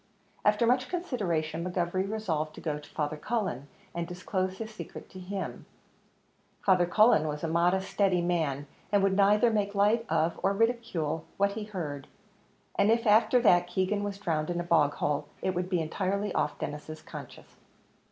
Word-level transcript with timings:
After 0.43 0.65
much 0.65 0.89
consideration, 0.89 1.63
McGovery 1.63 2.09
resolved 2.11 2.55
to 2.55 2.59
go 2.61 2.79
to 2.79 2.89
Father 2.89 3.17
Cullen, 3.17 3.67
and 3.93 4.07
disclose 4.07 4.57
his 4.57 4.73
secret 4.73 5.11
to 5.11 5.19
him; 5.19 5.67
Father 6.63 6.87
Cullen 6.87 7.27
was 7.27 7.43
a 7.43 7.47
modest, 7.47 7.91
steady 7.91 8.19
man, 8.23 8.65
who 8.89 8.99
would 8.99 9.15
neither 9.15 9.51
make 9.51 9.75
light 9.75 10.03
of, 10.09 10.39
or 10.41 10.53
ridicule 10.53 11.23
what 11.37 11.51
he 11.51 11.65
heard; 11.65 12.07
and 12.73 12.89
if 12.89 13.05
after 13.05 13.39
that 13.41 13.67
Keegan 13.67 14.03
was 14.03 14.17
drowned 14.17 14.49
in 14.49 14.59
a 14.59 14.63
bog 14.63 14.95
hole, 14.95 15.27
it 15.43 15.53
would 15.53 15.69
be 15.69 15.79
entirely 15.79 16.33
off 16.33 16.57
Denis's 16.57 17.03
conscience. 17.03 17.57